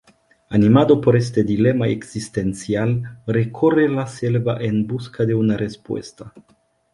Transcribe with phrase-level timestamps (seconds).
[0.49, 6.33] Animado por este dilema existencial, recorre la selva en busca de una respuesta.